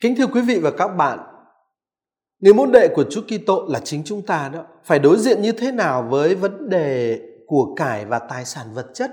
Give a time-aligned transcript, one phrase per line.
[0.00, 1.18] Kính thưa quý vị và các bạn,
[2.40, 5.52] người môn đệ của Chúa Kitô là chính chúng ta đó, phải đối diện như
[5.52, 9.10] thế nào với vấn đề của cải và tài sản vật chất?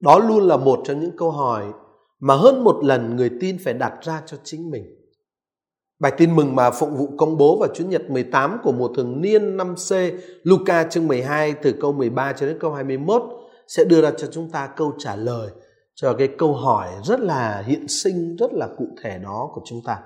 [0.00, 1.64] Đó luôn là một trong những câu hỏi
[2.20, 4.84] mà hơn một lần người tin phải đặt ra cho chính mình.
[5.98, 9.20] Bài tin mừng mà Phụng vụ công bố vào Chủ nhật 18 của mùa thường
[9.20, 9.92] niên năm C,
[10.42, 13.22] Luca chương 12 từ câu 13 cho đến câu 21
[13.68, 15.50] sẽ đưa ra cho chúng ta câu trả lời
[15.94, 19.80] cho cái câu hỏi rất là hiện sinh, rất là cụ thể đó của chúng
[19.84, 20.02] ta.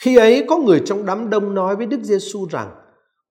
[0.00, 2.74] Khi ấy có người trong đám đông nói với Đức Giêsu rằng: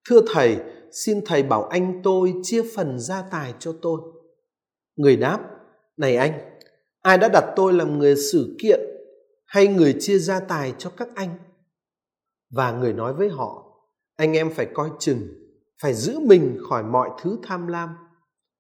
[0.09, 0.57] "Thưa thầy,
[0.91, 4.01] xin thầy bảo anh tôi chia phần gia tài cho tôi."
[4.95, 5.40] Người đáp:
[5.98, 6.59] "Này anh,
[7.01, 8.79] ai đã đặt tôi làm người xử kiện
[9.45, 11.38] hay người chia gia tài cho các anh?"
[12.49, 13.70] Và người nói với họ:
[14.15, 15.27] anh em phải coi chừng,
[15.81, 17.89] phải giữ mình khỏi mọi thứ tham lam.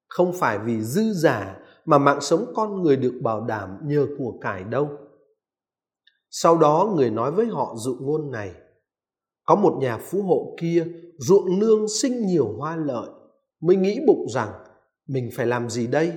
[0.07, 4.33] Không phải vì dư giả mà mạng sống con người được bảo đảm nhờ của
[4.41, 4.89] cải đâu.
[6.29, 8.53] Sau đó người nói với họ dụ ngôn này.
[9.45, 13.09] Có một nhà phú hộ kia ruộng nương sinh nhiều hoa lợi,
[13.61, 14.49] mới nghĩ bụng rằng
[15.07, 16.13] mình phải làm gì đây?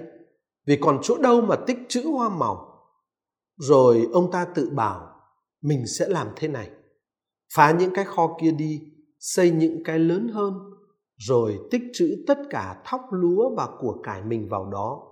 [0.66, 2.74] Vì còn chỗ đâu mà tích trữ hoa màu?
[3.56, 5.08] Rồi ông ta tự bảo,
[5.62, 6.70] mình sẽ làm thế này.
[7.54, 8.82] Phá những cái kho kia đi
[9.24, 10.54] xây những cái lớn hơn,
[11.16, 15.02] rồi tích trữ tất cả thóc lúa và của cải mình vào đó.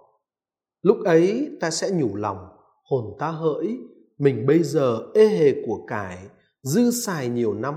[0.83, 2.39] Lúc ấy ta sẽ nhủ lòng,
[2.85, 3.79] hồn ta hỡi,
[4.19, 6.19] mình bây giờ ê hề của cải,
[6.63, 7.75] dư xài nhiều năm.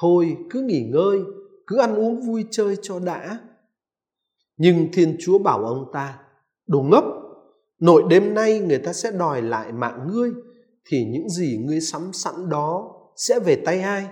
[0.00, 1.20] Thôi cứ nghỉ ngơi,
[1.66, 3.38] cứ ăn uống vui chơi cho đã.
[4.56, 6.18] Nhưng thiên chúa bảo ông ta,
[6.66, 7.04] đồ ngốc,
[7.80, 10.30] nội đêm nay người ta sẽ đòi lại mạng ngươi,
[10.90, 14.08] thì những gì ngươi sắm sẵn đó sẽ về tay ai?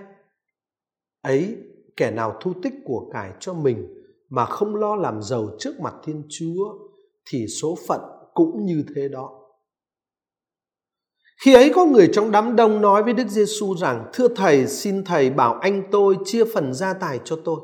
[1.27, 1.55] Ấy
[1.97, 3.87] kẻ nào thu tích của cải cho mình
[4.29, 6.73] mà không lo làm giàu trước mặt thiên chúa
[7.29, 8.01] thì số phận
[8.33, 9.37] cũng như thế đó
[11.43, 15.03] khi ấy có người trong đám đông nói với Đức Giêsu rằng: "Thưa thầy, xin
[15.03, 17.59] thầy bảo anh tôi chia phần gia tài cho tôi."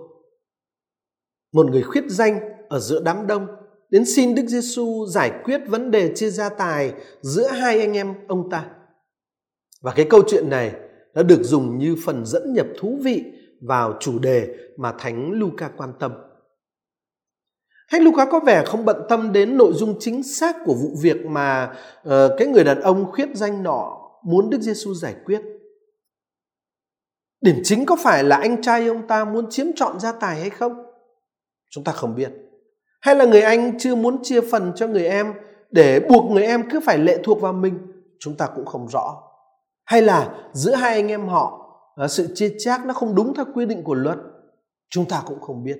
[1.53, 3.47] Một người khuyết danh ở giữa đám đông
[3.90, 8.13] đến xin Đức Giêsu giải quyết vấn đề chia gia tài giữa hai anh em
[8.28, 8.69] ông ta.
[9.81, 10.73] Và cái câu chuyện này
[11.16, 13.23] đã được dùng như phần dẫn nhập thú vị
[13.68, 16.12] vào chủ đề mà Thánh Luca quan tâm.
[17.91, 21.25] Thánh Luca có vẻ không bận tâm đến nội dung chính xác của vụ việc
[21.25, 21.73] mà
[22.07, 25.41] uh, cái người đàn ông khuyết danh nọ muốn Đức Giêsu giải quyết.
[27.41, 30.50] Điểm chính có phải là anh trai ông ta muốn chiếm trọn gia tài hay
[30.50, 30.85] không?
[31.69, 32.31] Chúng ta không biết.
[33.02, 35.34] Hay là người anh chưa muốn chia phần cho người em
[35.72, 37.79] để buộc người em cứ phải lệ thuộc vào mình?
[38.19, 39.22] Chúng ta cũng không rõ.
[39.85, 41.62] Hay là giữa hai anh em họ
[42.07, 44.17] sự chia chác nó không đúng theo quy định của luật.
[44.89, 45.79] Chúng ta cũng không biết.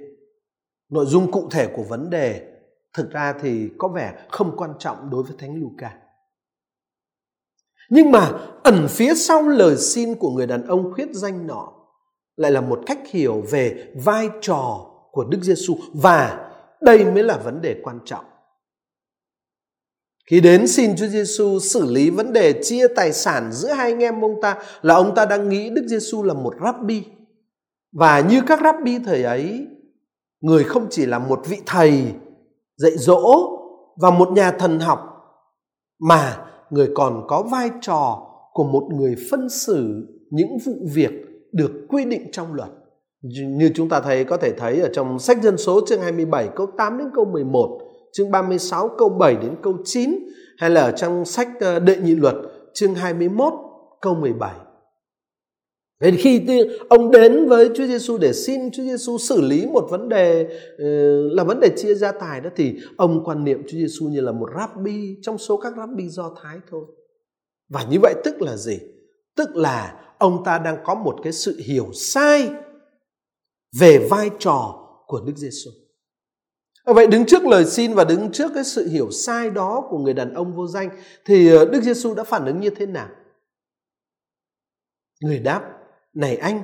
[0.90, 2.50] Nội dung cụ thể của vấn đề
[2.94, 5.97] thực ra thì có vẻ không quan trọng đối với thánh Luca.
[7.90, 8.31] Nhưng mà
[8.63, 11.74] ẩn phía sau lời xin của người đàn ông khuyết danh nọ
[12.35, 16.51] lại là một cách hiểu về vai trò của Đức Giêsu và
[16.81, 18.25] đây mới là vấn đề quan trọng
[20.30, 24.00] khi đến xin Chúa Giêsu xử lý vấn đề chia tài sản giữa hai anh
[24.00, 27.04] em ông ta là ông ta đang nghĩ Đức Giêsu là một rabbi.
[27.94, 29.68] Và như các rabbi thời ấy,
[30.42, 32.04] người không chỉ là một vị thầy
[32.78, 33.50] dạy dỗ
[34.02, 35.00] và một nhà thần học
[36.00, 41.12] mà người còn có vai trò của một người phân xử những vụ việc
[41.52, 42.70] được quy định trong luật.
[43.48, 46.68] Như chúng ta thấy có thể thấy ở trong sách dân số chương 27 câu
[46.78, 51.25] 8 đến câu 11 chương 36 câu 7 đến câu 9 hay là ở trong
[51.25, 52.35] sách ờ, đệ nhị luật,
[52.74, 53.53] chương 21
[54.01, 54.56] câu 17.
[56.01, 56.41] Vậy khi
[56.90, 60.47] ông đến với Chúa Giêsu để xin Chúa Giêsu xử lý một vấn đề
[60.78, 60.85] ờ,
[61.31, 64.31] là vấn đề chia gia tài đó, thì ông quan niệm Chúa Giêsu như là
[64.31, 66.85] một rabbi trong số các rabbi Do Thái thôi.
[67.69, 68.80] Và như vậy tức là gì?
[69.35, 72.50] Tức là ông ta đang có một cái sự hiểu sai
[73.80, 75.72] về vai trò của Đức Giêsu.
[76.84, 79.98] Ờ, vậy đứng trước lời xin và đứng trước cái sự hiểu sai đó của
[79.98, 80.90] người đàn ông vô danh
[81.25, 83.10] thì ờ, Đức Giêsu đã phản ứng như thế nào?
[85.22, 85.63] Người đáp:
[86.13, 86.63] "Này anh,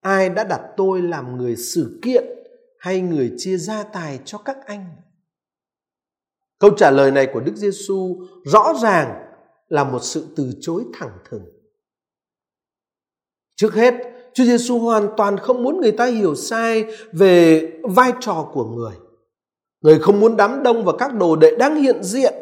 [0.00, 2.24] ai đã đặt tôi làm người xử kiện
[2.78, 4.86] hay người chia gia tài cho các anh?"
[6.58, 9.24] Câu trả lời này của Đức Giêsu rõ ràng
[9.68, 11.44] là một sự từ chối thẳng thừng.
[13.56, 13.94] Trước hết,
[14.34, 19.07] Chúa Giêsu hoàn toàn không muốn người ta hiểu sai về vai trò của người
[19.80, 22.34] Người không muốn đám đông và các đồ đệ đang hiện diện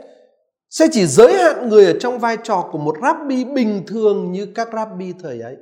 [0.71, 4.47] sẽ chỉ giới hạn người ở trong vai trò của một rabbi bình thường như
[4.55, 5.57] các rabbi thời ấy.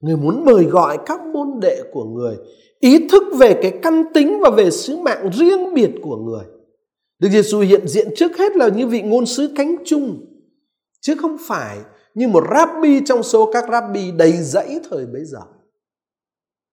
[0.00, 2.36] Người muốn mời gọi các môn đệ của người
[2.80, 6.44] ý thức về cái căn tính và về sứ mạng riêng biệt của người.
[7.18, 10.26] Đức Giêsu hiện diện trước hết là như vị ngôn sứ cánh chung,
[11.00, 11.78] chứ không phải
[12.14, 15.40] như một rabbi trong số các rabbi đầy dẫy thời bấy giờ.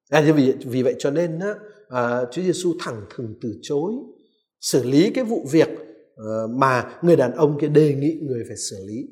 [0.09, 1.39] À, vì, vì vậy cho nên
[1.89, 3.93] à, Chúa Giêsu thẳng thừng từ chối
[4.61, 5.69] xử lý cái vụ việc
[6.15, 9.07] ờ, mà người đàn ông kia đề nghị người phải xử lý.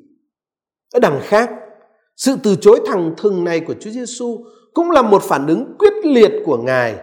[0.93, 1.49] Ở đằng khác,
[2.15, 5.93] sự từ chối thẳng thừng này của Chúa Giêsu cũng là một phản ứng quyết
[6.03, 6.95] liệt của Ngài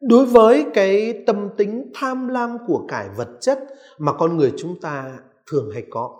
[0.00, 3.58] đối với cái tâm tính tham lam của cải vật chất
[3.98, 5.18] mà con người chúng ta
[5.50, 6.10] thường hay có.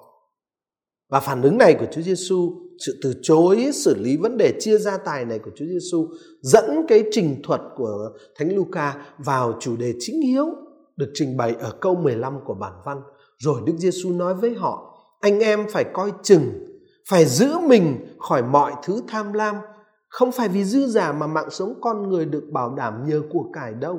[1.11, 2.53] Và phản ứng này của Chúa Giêsu,
[2.87, 6.09] sự từ chối xử lý vấn đề chia gia tài này của Chúa Giêsu
[6.43, 10.47] dẫn cái trình thuật của Thánh Luca vào chủ đề chính hiếu
[11.01, 13.03] được trình bày ở câu 15 của bản văn.
[13.39, 16.51] Rồi Đức Giêsu nói với họ, anh em phải coi chừng,
[17.09, 19.57] phải giữ mình khỏi mọi thứ tham lam,
[20.09, 23.51] không phải vì dư giả mà mạng sống con người được bảo đảm nhờ của
[23.53, 23.99] cải đâu.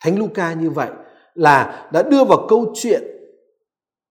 [0.00, 0.90] Thánh Luca như vậy
[1.34, 3.02] là đã đưa vào câu chuyện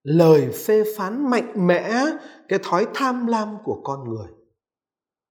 [0.03, 2.05] lời phê phán mạnh mẽ
[2.47, 4.27] cái thói tham lam của con người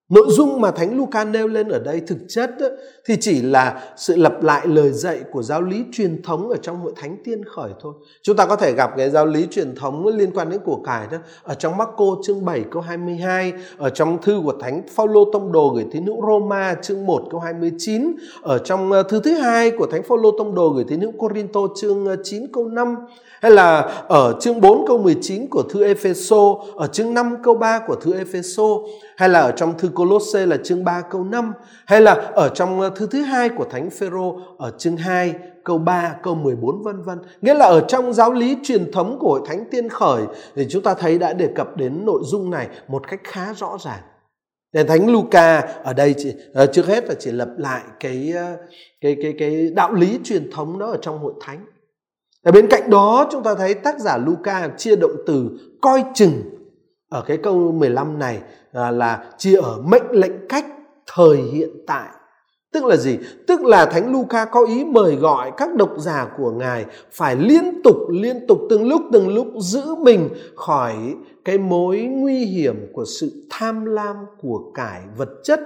[0.09, 2.67] Nội dung mà Thánh Luca nêu lên ở đây thực chất đó,
[3.07, 6.81] thì chỉ là sự lặp lại lời dạy của giáo lý truyền thống ở trong
[6.81, 7.95] hội thánh tiên khởi thôi.
[8.23, 11.07] Chúng ta có thể gặp cái giáo lý truyền thống liên quan đến của cải
[11.11, 15.53] đó ở trong Marco chương 7 câu 22, ở trong thư của Thánh Phaolô tông
[15.53, 19.71] đồ gửi tín hữu Roma chương 1 câu 29, ở trong ờ, thư thứ hai
[19.71, 22.97] của Thánh Phaolô tông đồ gửi tín hữu Corinto chương ờ, 9 câu 5,
[23.45, 26.37] hay là ở chương 4 câu 19 của thư Epheso,
[26.75, 28.63] ở chương 5 câu 3 của thư Epheso,
[29.17, 31.53] hay là ở trong thư Colosse là chương 3 câu 5
[31.87, 35.79] hay là ở trong ờ, thư thứ hai của Thánh Phêrô ở chương 2 câu
[35.79, 37.19] 3 câu 14 vân vân.
[37.43, 40.23] Nghĩa là ở trong giáo lý truyền thống của Hội Thánh Tiên Khởi
[40.57, 43.79] thì chúng ta thấy đã đề cập đến nội dung này một cách khá rõ
[43.85, 44.01] ràng.
[44.73, 48.57] Nên Thánh Luca ở đây chỉ, ờ, trước hết là chỉ lập lại cái, ờ,
[49.01, 51.65] cái cái cái đạo lý truyền thống đó ở trong hội thánh.
[52.45, 55.51] Ở bên cạnh đó chúng ta thấy tác giả Luca chia động từ
[55.81, 56.43] coi chừng
[57.09, 58.39] ở cái câu 15 này
[58.73, 60.67] là, là chia ở mệnh lệnh cách
[61.15, 62.09] thời hiện tại.
[62.73, 63.19] Tức là gì?
[63.47, 67.83] Tức là thánh Luca có ý mời gọi các độc giả của ngài phải liên
[67.85, 70.95] tục liên tục từng lúc từng lúc giữ mình khỏi
[71.45, 75.61] cái mối nguy hiểm của sự tham lam của cải vật chất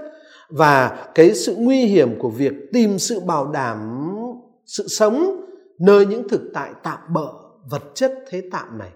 [0.49, 4.09] và cái sự nguy hiểm của việc tìm sự bảo đảm
[4.67, 5.48] sự sống
[5.81, 7.33] nơi những thực tại tạm bợ
[7.71, 8.93] vật chất thế tạm này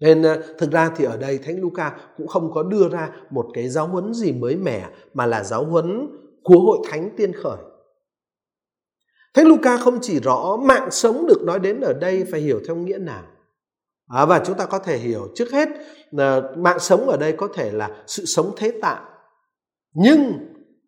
[0.00, 3.46] nên ờ, thực ra thì ở đây Thánh Luca cũng không có đưa ra một
[3.54, 6.08] cái giáo huấn gì mới mẻ mà là giáo huấn
[6.42, 7.56] của hội thánh tiên khởi.
[9.34, 12.76] Thánh Luca không chỉ rõ mạng sống được nói đến ở đây phải hiểu theo
[12.76, 13.22] nghĩa nào.
[14.08, 15.68] À, và chúng ta có thể hiểu trước hết
[16.10, 19.04] là mạng sống ở đây có thể là sự sống thế tạm.
[19.92, 20.32] Nhưng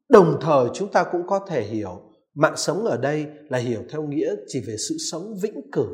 [0.08, 2.00] đồng thời chúng ta cũng có thể hiểu
[2.34, 5.88] mạng sống ở đây là hiểu theo nghĩa chỉ về sự sống vĩnh cửu.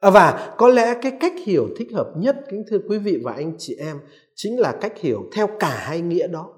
[0.00, 3.32] À, và có lẽ cái cách hiểu thích hợp nhất kính thưa quý vị và
[3.32, 3.98] anh chị em
[4.34, 6.52] chính là cách hiểu theo cả hai nghĩa đó.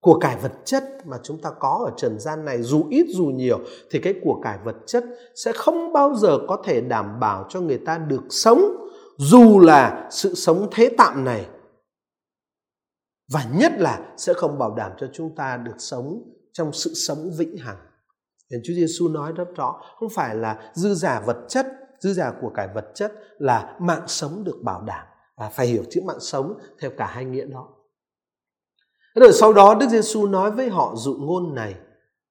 [0.00, 3.24] Của cải vật chất mà chúng ta có ở trần gian này dù ít dù
[3.24, 3.58] nhiều
[3.90, 5.04] thì cái của cải vật chất
[5.34, 8.88] sẽ không bao giờ có thể đảm bảo cho người ta được sống
[9.18, 11.46] dù là sự sống thế tạm này.
[13.32, 17.30] Và nhất là sẽ không bảo đảm cho chúng ta được sống trong sự sống
[17.38, 17.78] vĩnh hằng.
[18.50, 21.66] Nên Chúa Giêsu nói rất rõ, không phải là dư giả vật chất
[22.00, 25.82] dư giả của cải vật chất là mạng sống được bảo đảm và phải hiểu
[25.90, 27.68] chữ mạng sống theo cả hai nghĩa đó.
[29.14, 31.74] Rồi sau đó Đức Giêsu nói với họ dụ ngôn này: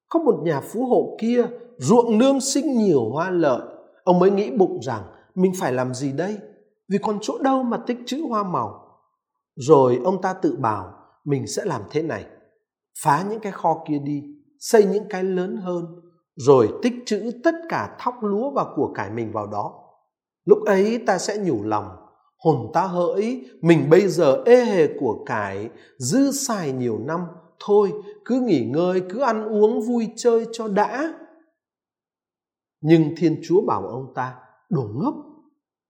[0.09, 1.45] có một nhà phú hộ kia
[1.77, 3.61] ruộng nương sinh nhiều hoa lợi,
[4.03, 5.03] ông mới nghĩ bụng rằng
[5.35, 6.37] mình phải làm gì đây?
[6.89, 8.99] Vì còn chỗ đâu mà tích trữ hoa màu?
[9.55, 12.25] Rồi ông ta tự bảo mình sẽ làm thế này,
[13.03, 14.23] phá những cái kho kia đi,
[14.59, 15.85] xây những cái lớn hơn
[16.35, 19.73] rồi tích trữ tất cả thóc lúa và của cải mình vào đó.
[20.45, 21.87] Lúc ấy ta sẽ nhủ lòng,
[22.37, 27.21] hồn ta hỡi, mình bây giờ ê hề của cải, dư xài nhiều năm,
[27.65, 27.91] thôi
[28.25, 31.13] cứ nghỉ ngơi, cứ ăn uống vui chơi cho đã.
[32.81, 34.35] Nhưng Thiên Chúa bảo ông ta,
[34.69, 35.15] đồ ngốc,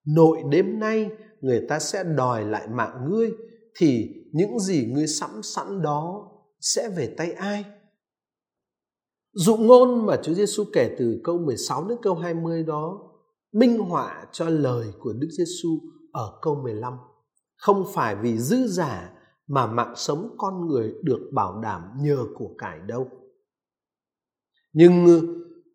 [0.07, 1.09] nội đêm nay
[1.41, 3.31] người ta sẽ đòi lại mạng ngươi,
[3.79, 6.31] thì những gì ngươi sẵn sẵn đó
[6.65, 7.65] sẽ về tay ai?
[9.33, 12.99] Dụ ngôn mà Chúa Giêsu kể từ câu 16 đến câu 20 đó
[13.51, 15.79] minh họa cho lời của Đức Giêsu
[16.11, 16.93] ở câu 15.
[17.55, 19.13] Không phải vì dư giả
[19.47, 23.07] mà mạng sống con người được bảo đảm nhờ của cải đâu.
[24.73, 25.05] Nhưng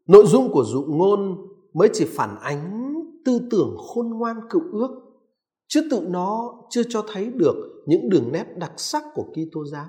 [0.07, 1.37] nội dung của dụ ngôn
[1.75, 2.95] mới chỉ phản ánh
[3.25, 4.91] tư tưởng khôn ngoan cựu ước,
[5.69, 9.89] chứ tự nó chưa cho thấy được những đường nét đặc sắc của Kitô giáo.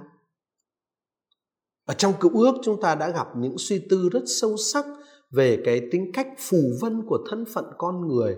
[1.91, 4.85] Ở trong cựu ước chúng ta đã gặp những suy tư rất sâu sắc
[5.31, 8.37] về cái tính cách phù vân của thân phận con người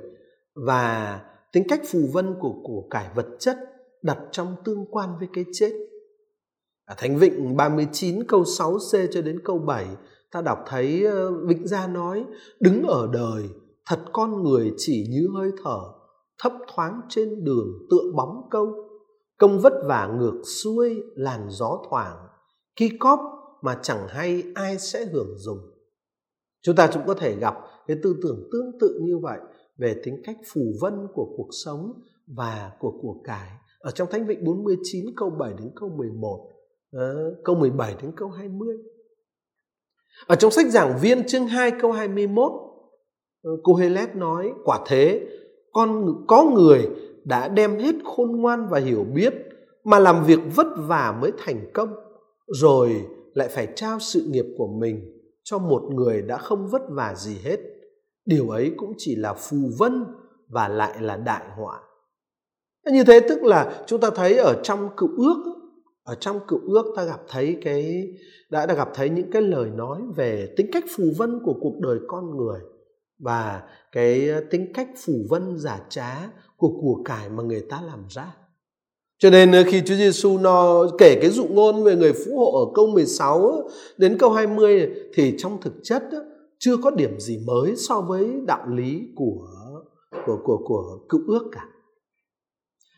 [0.56, 3.58] và tính cách phù vân của của cải vật chất
[4.02, 5.72] đặt trong tương quan với cái chết.
[6.86, 9.88] Ở Thánh Vịnh 39 câu 6c cho đến câu 7
[10.32, 12.26] ta đọc thấy ờ, Vịnh Gia nói,
[12.60, 13.44] đứng ở đời,
[13.86, 15.80] thật con người chỉ như hơi thở,
[16.44, 18.74] thấp thoáng trên đường tựa bóng câu
[19.40, 22.18] công vất vả ngược xuôi, làn gió thoảng
[22.76, 23.20] khi cóp
[23.64, 25.60] mà chẳng hay ai sẽ hưởng dùng.
[26.62, 27.56] Chúng ta cũng có thể gặp
[27.88, 29.40] cái tư tưởng tương tự như vậy
[29.78, 31.94] về tính cách phù vân của cuộc sống
[32.28, 33.50] và của của cải.
[33.80, 36.50] Ở trong Thánh Vịnh 49 câu 7 đến câu 11
[36.92, 38.78] ờ, câu 17 đến câu 20
[40.28, 42.52] ở trong sách giảng viên chương 2 câu 21
[43.44, 45.28] ờ, cô Helet nói quả thế
[45.72, 46.90] con có người
[47.24, 49.34] đã đem hết khôn ngoan và hiểu biết
[49.84, 51.94] mà làm việc vất vả mới thành công
[52.48, 57.16] rồi lại phải trao sự nghiệp của mình cho một người đã không vất vả
[57.16, 57.60] gì hết
[58.26, 60.06] điều ấy cũng chỉ là phù vân
[60.48, 61.82] và lại là đại họa
[62.92, 65.44] như thế tức là chúng ta thấy ở trong cựu ước,
[66.04, 68.08] ở trong cựu ước ta gặp thấy cái,
[68.50, 71.80] đã đã gặp thấy những cái lời nói về tính cách phù vân của cuộc
[71.82, 72.60] đời con người
[73.20, 78.06] và cái tính cách phù vân giả trá của của cải mà người ta làm
[78.10, 78.36] ra.
[79.24, 82.66] Cho nên ờ, khi Chúa Giêsu nó kể cái dụ ngôn về người phú hộ
[82.66, 83.64] ở câu 16 ờ,
[83.98, 86.26] đến câu 20 thì trong thực chất ờ,
[86.60, 89.48] chưa có điểm gì mới so với đạo lý của
[90.26, 91.66] của của của cựu ước cả.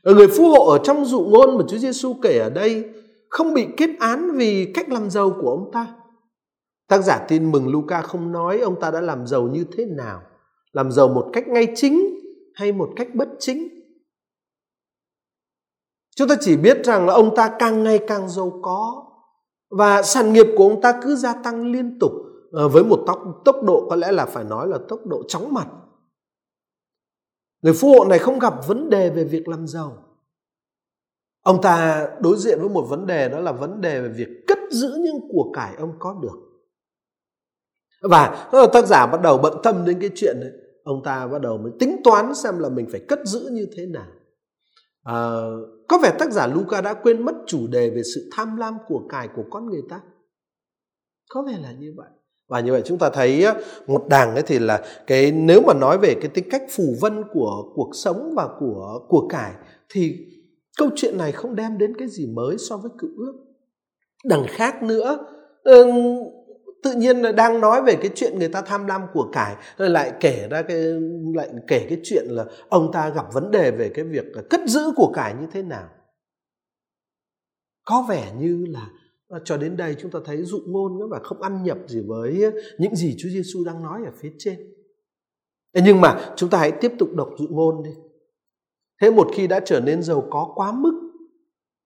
[0.03, 2.83] Ở người phú hộ ở trong dụ ngôn mà Chúa Giêsu kể ở đây
[3.29, 5.87] không bị kết án vì cách làm giàu của ông ta.
[6.87, 10.21] Tác giả tin mừng Luca không nói ông ta đã làm giàu như thế nào,
[10.73, 12.19] làm giàu một cách ngay chính
[12.53, 13.74] hay một cách bất chính.
[16.15, 19.05] Chúng ta chỉ biết rằng là ông ta càng ngày càng giàu có
[19.69, 22.11] và sản nghiệp của ông ta cứ gia tăng liên tục
[22.51, 25.53] ờ, với một tốc, tốc độ có lẽ là phải nói là tốc độ chóng
[25.53, 25.67] mặt.
[27.61, 29.97] Người phú hộ này không gặp vấn đề về việc làm giàu.
[31.43, 34.57] Ông ta đối diện với một vấn đề đó là vấn đề về việc cất
[34.71, 36.37] giữ những của cải ông có được.
[38.01, 40.51] Và ờ, tác giả bắt đầu bận tâm đến cái chuyện đấy.
[40.83, 43.85] Ông ta bắt đầu mới tính toán xem là mình phải cất giữ như thế
[43.85, 44.07] nào.
[45.03, 45.41] À,
[45.87, 49.01] có vẻ tác giả Luca đã quên mất chủ đề về sự tham lam của
[49.09, 50.01] cải của con người ta.
[51.29, 52.09] Có vẻ là như vậy.
[52.49, 53.45] Và như vậy chúng ta thấy
[53.87, 57.23] một đảng ấy thì là cái nếu mà nói về cái tính cách phù vân
[57.33, 59.51] của cuộc sống và của của cải
[59.89, 60.15] thì
[60.77, 63.33] câu chuyện này không đem đến cái gì mới so với cựu ước.
[64.25, 65.17] Đằng khác nữa,
[66.85, 69.89] tự nhiên là đang nói về cái chuyện người ta tham lam của cải, rồi
[69.89, 70.77] lại kể ra cái,
[71.35, 74.91] lại kể cái chuyện là ông ta gặp vấn đề về cái việc cất giữ
[74.95, 75.89] của cải như thế nào
[77.85, 78.89] có vẻ như là
[79.29, 82.43] à, cho đến đây chúng ta thấy dụ ngôn và không ăn nhập gì với
[82.77, 84.59] những gì Chúa Giêsu đang nói ở phía trên.
[85.73, 87.91] Nhưng mà chúng ta hãy tiếp tục đọc dụ ngôn đi.
[89.01, 91.11] Thế một khi đã trở nên giàu có quá mức,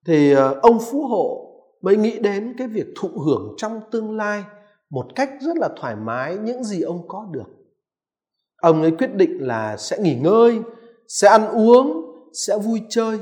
[0.06, 1.46] thì à, ông phú hộ
[1.82, 4.44] mới nghĩ đến cái việc thụ hưởng trong tương lai
[4.90, 7.48] một cách rất là thoải mái những gì ông có được.
[8.56, 10.60] Ông ấy quyết định là sẽ nghỉ ngơi,
[11.08, 13.18] sẽ ăn uống, sẽ vui chơi.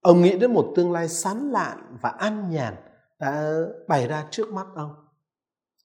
[0.00, 2.74] Ông nghĩ đến một tương lai sán lạn và an nhàn
[3.20, 3.54] đã
[3.88, 4.90] bày ra trước mắt ông.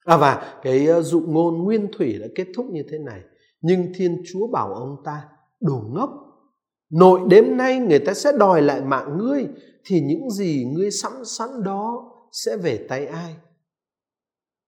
[0.06, 3.22] À và cái ờ, dụ ngôn nguyên thủy đã kết thúc như thế này.
[3.62, 5.22] Nhưng Thiên Chúa bảo ông ta,
[5.62, 6.10] đồ ngốc,
[6.90, 9.48] nội đêm nay người ta sẽ đòi lại mạng ngươi,
[9.86, 13.36] thì những gì ngươi sẵn sẵn đó sẽ về tay ai?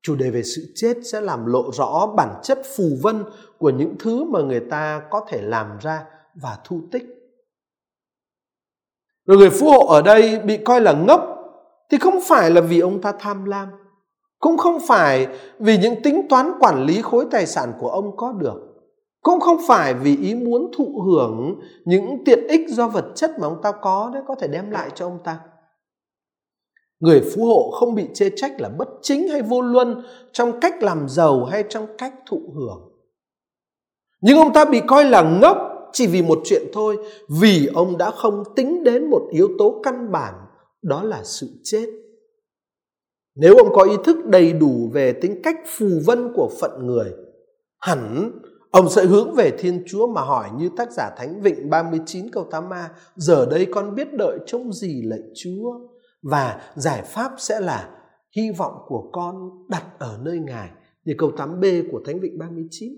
[0.05, 3.24] Chủ đề về sự chết sẽ làm lộ rõ bản chất phù vân
[3.57, 6.03] của những thứ mà người ta có thể làm ra
[6.41, 7.03] và thu tích.
[9.25, 11.21] Rồi người phú hộ ở đây bị coi là ngốc
[11.91, 13.67] thì không phải là vì ông ta tham lam,
[14.39, 15.27] cũng không phải
[15.59, 18.62] vì những tính toán quản lý khối tài sản của ông có được,
[19.21, 23.47] cũng không phải vì ý muốn thụ hưởng những tiện ích do vật chất mà
[23.47, 25.39] ông ta có đấy, có thể đem lại cho ông ta.
[27.05, 30.83] Người phú hộ không bị chê trách là bất chính hay vô luân trong cách
[30.83, 32.91] làm giàu hay trong cách thụ hưởng.
[34.21, 35.57] Nhưng ông ta bị coi là ngốc
[35.93, 36.97] chỉ vì một chuyện thôi,
[37.29, 40.33] vì ông đã không tính đến một yếu tố căn bản,
[40.81, 41.85] đó là sự chết.
[43.35, 47.12] Nếu ông có ý thức đầy đủ về tính cách phù vân của phận người,
[47.79, 48.31] hẳn
[48.71, 52.47] ông sẽ hướng về Thiên Chúa mà hỏi như tác giả Thánh Vịnh 39 câu
[52.51, 52.83] 8a,
[53.15, 55.79] giờ đây con biết đợi trông gì lạy Chúa?
[56.32, 57.89] Và giải pháp sẽ là
[58.36, 60.70] hy vọng của con đặt ở nơi Ngài
[61.05, 62.94] như câu 8b của Thánh Vịnh 39.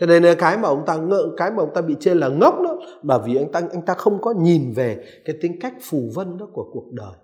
[0.00, 2.28] cho nên ờ, cái mà ông ta ngợ cái mà ông ta bị chê là
[2.28, 5.74] ngốc đó, bởi vì anh ta anh ta không có nhìn về cái tính cách
[5.80, 7.14] phù vân đó của cuộc đời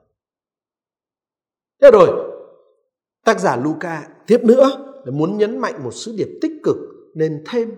[1.83, 2.09] thế rồi,
[3.25, 6.77] tác giả Luca tiếp nữa là muốn nhấn mạnh một sứ điệp tích cực,
[7.15, 7.71] nên thêm,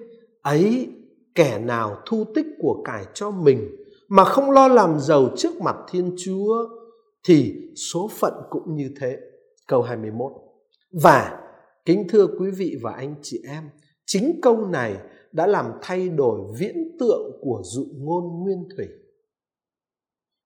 [0.43, 0.89] ấy,
[1.35, 3.77] kẻ nào thu tích của cải cho mình
[4.09, 6.69] mà không lo làm giàu trước mặt Thiên Chúa
[7.25, 9.19] thì số phận cũng như thế.
[9.69, 10.33] Câu 21.
[11.03, 11.41] Và
[11.85, 13.71] kính thưa quý vị và anh chị em,
[14.07, 14.97] chính câu này
[15.33, 18.87] đã làm thay đổi viễn tượng của dụ ngôn nguyên thủy.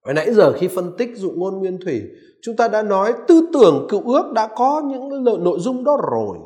[0.05, 2.03] Hồi nãy giờ khi phân tích dụ ngôn nguyên thủy,
[2.43, 6.39] chúng ta đã nói tư tưởng cựu ước đã có những nội dung đó rồi.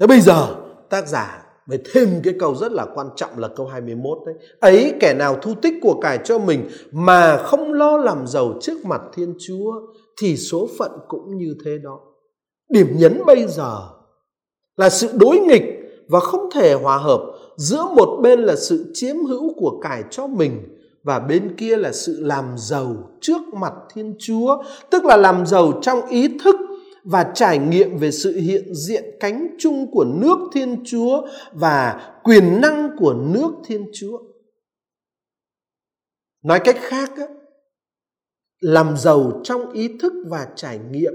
[0.00, 0.56] Thế bây giờ
[0.90, 4.34] tác giả với thêm cái câu rất là quan trọng là câu 21 đấy.
[4.60, 8.84] Ấy kẻ nào thu tích của cải cho mình mà không lo làm giàu trước
[8.84, 9.72] mặt Thiên Chúa
[10.20, 12.00] thì số phận cũng như thế đó.
[12.68, 13.78] Điểm nhấn bây giờ
[14.76, 15.64] là sự đối nghịch
[16.08, 20.26] và không thể hòa hợp giữa một bên là sự chiếm hữu của cải cho
[20.26, 25.46] mình và bên kia là sự làm giàu trước mặt Thiên Chúa, tức là làm
[25.46, 26.56] giàu trong ý thức
[27.04, 32.60] và trải nghiệm về sự hiện diện cánh chung của nước Thiên Chúa và quyền
[32.60, 34.18] năng của nước Thiên Chúa.
[36.44, 37.10] Nói cách khác,
[38.60, 41.12] làm giàu trong ý thức và trải nghiệm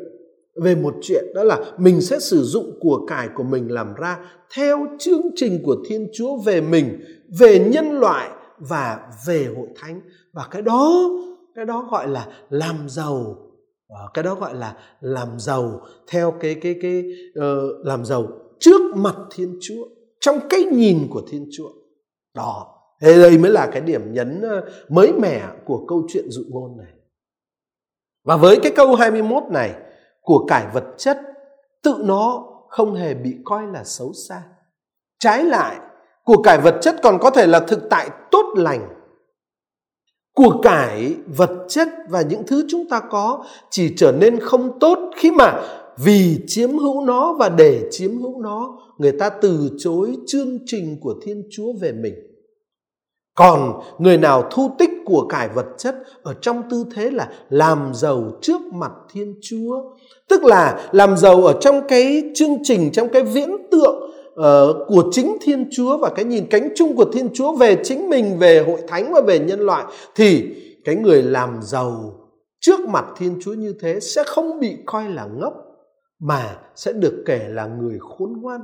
[0.64, 4.20] về một chuyện đó là mình sẽ sử dụng của cải của mình làm ra
[4.56, 7.02] theo chương trình của Thiên Chúa về mình,
[7.40, 10.02] về nhân loại và về hội thánh
[10.34, 11.10] và cái đó
[11.56, 13.47] cái đó gọi là làm giàu
[13.88, 17.04] Ờ, cái đó gọi là làm giàu theo cái cái cái
[17.40, 18.28] uh, làm giàu
[18.60, 19.88] trước mặt thiên chúa
[20.20, 21.70] trong cái nhìn của thiên chúa.
[22.34, 26.44] Đó thế đây mới là cái điểm nhấn ờ, mới mẻ của câu chuyện dụ
[26.50, 26.94] ngôn này.
[28.26, 29.74] Và với cái câu 21 này
[30.22, 31.18] của cải vật chất
[31.84, 34.44] tự nó không hề bị coi là xấu xa.
[35.20, 35.80] Trái lại
[36.24, 38.97] của cải vật chất còn có thể là thực tại tốt lành
[40.38, 45.00] của cải, vật chất và những thứ chúng ta có chỉ trở nên không tốt
[45.16, 45.62] khi mà
[45.98, 50.98] vì chiếm hữu nó và để chiếm hữu nó, người ta từ chối chương trình
[51.02, 52.14] của thiên chúa về mình.
[53.36, 57.92] Còn người nào thu tích của cải vật chất ở trong tư thế là làm
[57.94, 59.82] giàu trước mặt thiên chúa,
[60.30, 65.04] tức là làm giàu ở trong cái chương trình, trong cái viễn tượng uh, của
[65.12, 68.64] chính Thiên Chúa và cái nhìn cánh chung của Thiên Chúa về chính mình, về
[68.68, 72.14] hội thánh và về nhân loại thì cái người làm giàu
[72.60, 75.54] trước mặt Thiên Chúa như thế sẽ không bị coi là ngốc
[76.20, 78.62] mà sẽ được kể là người khôn ngoan.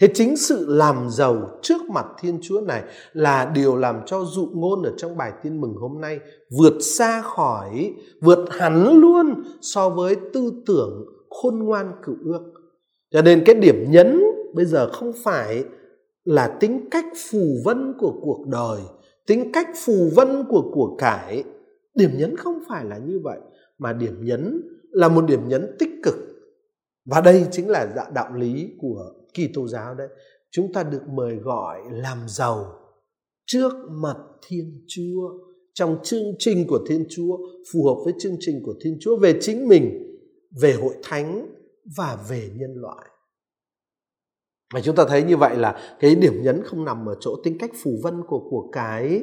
[0.00, 4.48] Thế chính sự làm giàu trước mặt Thiên Chúa này là điều làm cho dụ
[4.54, 6.20] ngôn ở trong bài tin mừng hôm nay
[6.58, 12.59] vượt xa khỏi, vượt hẳn luôn so với tư tưởng khôn ngoan cựu ước
[13.10, 14.20] cho nên cái điểm nhấn
[14.54, 15.64] bây giờ không phải
[16.24, 18.80] là tính cách phù vân của cuộc đời,
[19.26, 21.44] tính cách phù vân của của cải.
[21.94, 23.38] Điểm nhấn không phải là như vậy,
[23.78, 26.14] mà điểm nhấn là một điểm nhấn tích cực.
[27.04, 30.08] Và đây chính là dạ đạo lý của kỳ tô giáo đấy.
[30.50, 32.64] Chúng ta được mời gọi làm giàu
[33.46, 34.16] trước mặt
[34.48, 35.30] thiên chúa,
[35.74, 37.38] trong chương trình của thiên chúa,
[37.72, 40.16] phù hợp với chương trình của thiên chúa, về chính mình,
[40.60, 41.46] về hội thánh
[41.96, 43.06] và về nhân loại.
[44.74, 47.58] Và chúng ta thấy như vậy là cái điểm nhấn không nằm ở chỗ tính
[47.58, 49.22] cách phù vân của của cái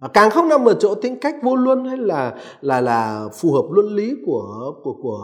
[0.00, 3.52] và càng không nằm ở chỗ tính cách vô luân hay là là là phù
[3.52, 5.18] hợp luân lý của của của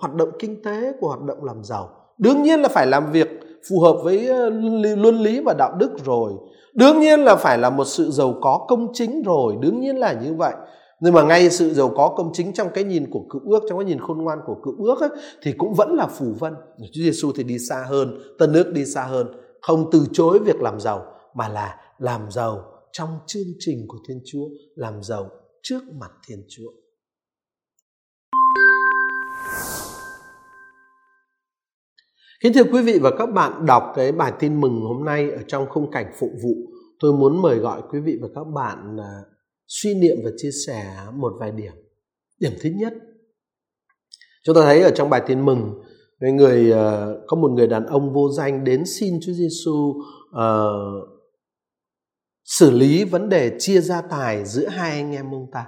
[0.00, 1.88] hoạt động kinh tế, của hoạt động làm giàu.
[2.18, 3.28] Đương nhiên là phải làm việc
[3.70, 4.50] phù hợp với ờ,
[4.96, 6.32] luân lý và đạo đức rồi.
[6.74, 9.54] Đương nhiên là phải là một sự giàu có công chính rồi.
[9.60, 10.52] Đương nhiên là như vậy
[11.00, 13.78] nhưng mà ngay sự giàu có công chính trong cái nhìn của cựu ước trong
[13.78, 15.10] cái nhìn khôn ngoan của cựu ước ấy,
[15.42, 16.54] thì cũng vẫn là phù vân.
[16.78, 19.26] Chúa Giêsu thì đi xa hơn tân ước đi xa hơn.
[19.60, 24.20] Không từ chối việc làm giàu mà là làm giàu trong chương trình của Thiên
[24.26, 25.30] Chúa làm giàu
[25.62, 26.70] trước mặt Thiên Chúa.
[32.42, 35.42] Kính thưa quý vị và các bạn đọc cái bài tin mừng hôm nay ở
[35.46, 36.54] trong khung cảnh phụ vụ
[37.00, 39.22] tôi muốn mời gọi quý vị và các bạn à,
[39.68, 41.72] suy niệm và chia sẻ một vài điểm.
[42.38, 42.92] Điểm thứ nhất,
[44.42, 45.82] chúng ta thấy ở trong bài tin mừng,
[46.18, 50.04] người, người uh, có một người đàn ông vô danh đến xin Chúa Giêsu uh,
[50.32, 50.70] ờ,
[52.44, 55.66] xử lý vấn đề chia gia tài giữa hai anh em ông ta.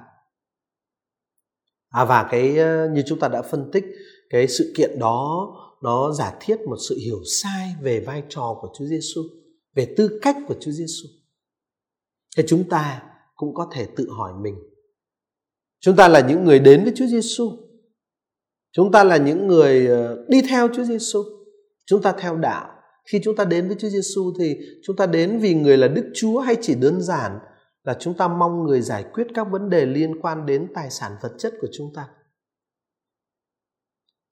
[1.89, 3.85] À và cái uh, như chúng ta đã phân tích
[4.31, 5.49] cái sự kiện đó
[5.83, 9.23] nó giả thiết một sự hiểu sai về vai trò của Chúa Giêsu,
[9.75, 11.09] về tư cách của Chúa Giêsu.
[12.37, 13.10] Thế chúng ta
[13.41, 14.55] cũng có thể tự hỏi mình.
[15.81, 17.51] Chúng ta là những người đến với Chúa Giêsu.
[18.73, 21.23] Chúng ta là những người ờ, đi theo Chúa Giêsu.
[21.87, 22.69] chúng ta theo đạo
[23.05, 26.11] khi chúng ta đến với Chúa Giêsu thì chúng ta đến vì người là Đức
[26.15, 27.39] Chúa hay chỉ đơn giản
[27.85, 31.13] là chúng ta mong người giải quyết các vấn đề liên quan đến tài sản
[31.23, 32.09] vật chất của chúng ta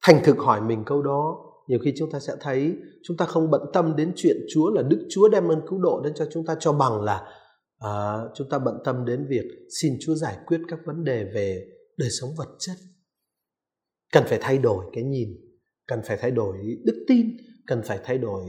[0.03, 1.37] thành thực hỏi mình câu đó,
[1.69, 4.83] nhiều khi chúng ta sẽ thấy chúng ta không bận tâm đến chuyện Chúa là
[4.83, 7.27] Đức Chúa đem ơn cứu độ đến cho chúng ta cho bằng là
[7.79, 7.91] à,
[8.35, 9.45] chúng ta bận tâm đến việc
[9.81, 12.77] xin Chúa giải quyết các vấn đề về đời sống vật chất
[14.13, 15.29] cần phải thay đổi cái nhìn
[15.87, 17.27] cần phải thay đổi đức tin
[17.67, 18.45] cần phải thay đổi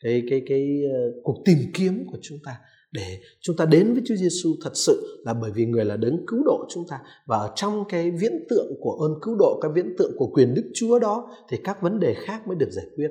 [0.00, 2.60] cái cái cái uh, cuộc tìm kiếm của chúng ta
[2.92, 6.26] để chúng ta đến với Chúa Giêsu thật sự là bởi vì người là đấng
[6.26, 9.70] cứu độ chúng ta và ở trong cái viễn tượng của ơn cứu độ cái
[9.74, 12.86] viễn tượng của quyền Đức Chúa đó thì các vấn đề khác mới được giải
[12.96, 13.08] quyết.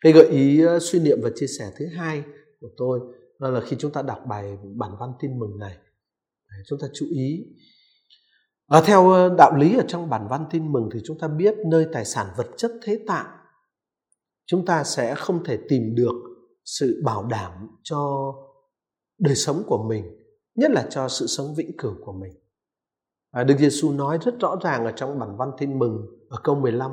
[0.00, 2.22] Cái gợi ý uh, suy niệm và chia sẻ thứ hai
[2.60, 3.00] của tôi
[3.42, 5.76] đó là khi chúng ta đọc bài bản văn tin mừng này.
[6.66, 7.44] Chúng ta chú ý.
[8.66, 11.54] À, theo ờ, đạo lý ở trong bản văn tin mừng thì chúng ta biết
[11.66, 13.26] nơi tài sản vật chất thế tạng
[14.46, 16.14] chúng ta sẽ không thể tìm được
[16.64, 17.52] sự bảo đảm
[17.82, 18.32] cho
[19.18, 20.04] đời sống của mình
[20.54, 22.32] nhất là cho sự sống vĩnh cửu của mình.
[23.30, 26.54] À, Đức Giêsu nói rất rõ ràng ở trong bản văn tin mừng ở câu
[26.54, 26.92] 15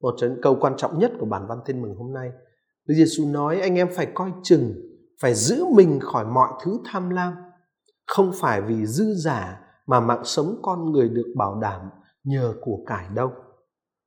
[0.00, 2.30] một trong những câu quan trọng nhất của bản văn tin mừng hôm nay.
[2.86, 4.89] Đức Giêsu nói anh em phải coi chừng
[5.22, 7.34] phải giữ mình khỏi mọi thứ tham lam.
[8.06, 11.80] Không phải vì dư giả mà mạng sống con người được bảo đảm
[12.24, 13.30] nhờ của cải đâu.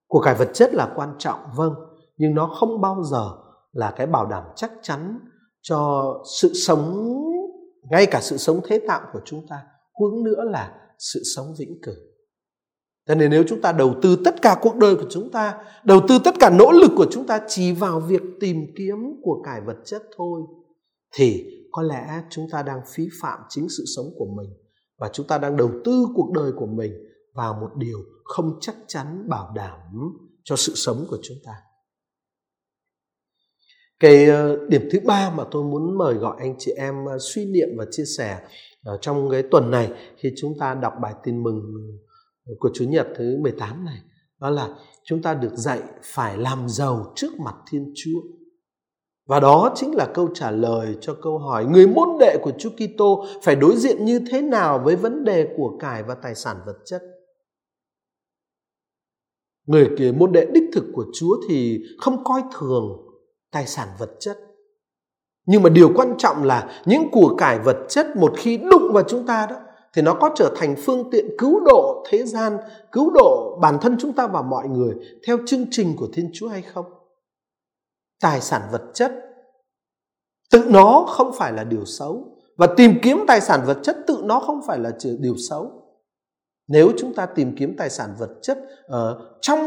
[0.07, 1.73] Của cải vật chất là quan trọng vâng
[2.17, 3.31] nhưng nó không bao giờ
[3.71, 5.19] là cái bảo đảm chắc chắn
[5.61, 7.07] cho sự sống,
[7.91, 9.61] ngay cả sự sống thế tạm của chúng ta,
[9.99, 11.95] hướng nữa là sự sống vĩnh cửu.
[13.07, 15.99] Cho nên nếu chúng ta đầu tư tất cả cuộc đời của chúng ta, đầu
[16.07, 19.61] tư tất cả nỗ lực của chúng ta chỉ vào việc tìm kiếm của cải
[19.61, 20.41] vật chất thôi
[21.17, 24.49] thì có lẽ chúng ta đang phí phạm chính sự sống của mình
[24.97, 26.93] và chúng ta đang đầu tư cuộc đời của mình
[27.33, 29.79] vào một điều không chắc chắn bảo đảm
[30.43, 31.53] cho sự sống của chúng ta
[33.99, 37.45] cái ờ, điểm thứ ba mà tôi muốn mời gọi anh chị em ờ, suy
[37.45, 38.39] niệm và chia sẻ
[38.83, 41.61] ờ, trong cái tuần này khi chúng ta đọc bài tin mừng
[42.59, 43.97] của Chủ nhật thứ 18 này,
[44.39, 44.69] đó là
[45.05, 48.19] chúng ta được dạy phải làm giàu trước mặt Thiên Chúa.
[49.33, 52.69] Và đó chính là câu trả lời cho câu hỏi, người môn đệ của Chúa
[52.69, 56.57] Kitô phải đối diện như thế nào với vấn đề của cải và tài sản
[56.65, 57.01] vật chất.
[59.65, 62.97] Người môn đệ đích thực của Chúa thì không coi thường
[63.51, 64.37] tài sản vật chất
[65.45, 69.03] nhưng mà điều quan trọng là những của cải vật chất một khi đụng vào
[69.07, 69.55] chúng ta đó,
[69.93, 72.57] thì nó có trở thành phương tiện cứu độ thế gian,
[72.91, 74.95] cứu độ bản thân chúng ta và mọi người
[75.27, 76.85] theo chương trình của thiên chúa hay không
[78.23, 79.11] tài sản vật chất
[80.51, 84.21] tự nó không phải là điều xấu và tìm kiếm tài sản vật chất tự
[84.23, 85.71] nó không phải là điều xấu
[86.67, 88.57] nếu chúng ta tìm kiếm tài sản vật chất
[88.87, 89.59] ở trong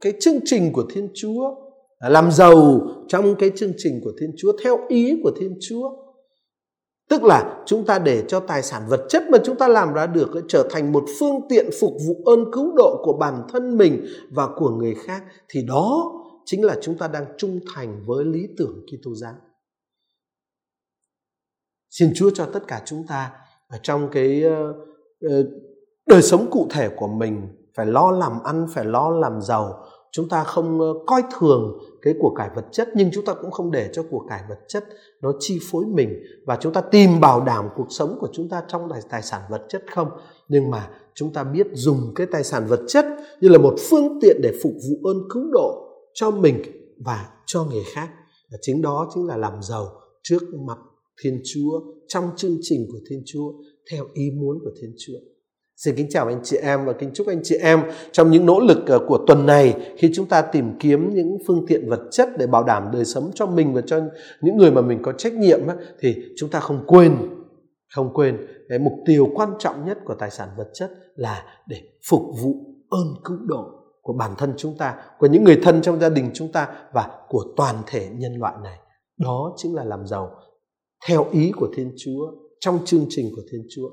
[0.00, 1.54] cái chương trình của thiên chúa
[2.00, 5.90] à, làm giàu trong cái chương trình của Thiên Chúa, theo ý của Thiên Chúa.
[7.08, 10.06] Tức là chúng ta để cho tài sản vật chất mà chúng ta làm ra
[10.06, 14.06] được trở thành một phương tiện phục vụ ơn cứu độ của bản thân mình
[14.30, 16.12] và của người khác, thì đó
[16.50, 19.34] chính là chúng ta đang trung thành với lý tưởng Kitô giáo.
[21.90, 23.32] Xin Chúa cho tất cả chúng ta
[23.68, 24.74] ở trong cái ờ,
[25.20, 25.50] ờ,
[26.06, 29.86] đời sống cụ thể của mình phải lo làm ăn, phải lo làm giàu.
[30.12, 33.50] Chúng ta không ờ, coi thường cái của cải vật chất nhưng chúng ta cũng
[33.50, 34.84] không để cho của cải vật chất
[35.22, 36.22] nó chi phối mình.
[36.46, 39.42] Và chúng ta tìm bảo đảm cuộc sống của chúng ta trong tài, tài sản
[39.50, 40.10] vật chất không?
[40.48, 43.06] Nhưng mà chúng ta biết dùng cái tài sản vật chất
[43.40, 45.89] như là một phương tiện để phục vụ ơn cứu độ
[46.20, 46.62] cho mình
[47.04, 48.08] và cho người khác.
[48.50, 49.86] Và chính đó chính là làm giàu
[50.22, 50.78] trước mặt
[51.22, 53.52] Thiên Chúa, trong chương trình của Thiên Chúa,
[53.90, 55.18] theo ý muốn của Thiên Chúa.
[55.76, 57.80] Xin kính chào anh chị em và kính chúc anh chị em
[58.12, 61.64] trong những nỗ lực ờ, của tuần này khi chúng ta tìm kiếm những phương
[61.68, 64.00] tiện vật chất để bảo đảm đời sống cho mình và cho
[64.40, 65.60] những người mà mình có trách nhiệm
[66.00, 67.16] thì chúng ta không quên
[67.94, 71.76] không quên cái mục tiêu quan trọng nhất của tài sản vật chất là để
[72.08, 72.54] phục vụ
[72.90, 73.79] ơn cứu độ
[74.10, 77.10] của bản thân chúng ta, của những người thân trong gia đình chúng ta và
[77.28, 78.78] của toàn thể nhân loại này.
[79.18, 80.30] Đó chính là làm giàu
[81.08, 83.90] theo ý của Thiên Chúa trong chương trình của Thiên Chúa.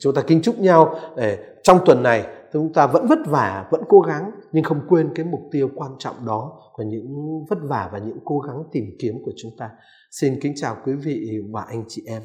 [0.00, 3.82] Chúng ta kính chúc nhau để trong tuần này chúng ta vẫn vất vả vẫn
[3.88, 7.90] cố gắng nhưng không quên cái mục tiêu quan trọng đó của những vất vả
[7.92, 9.70] và những cố gắng tìm kiếm của chúng ta.
[10.10, 12.22] Xin kính chào quý vị và anh chị em.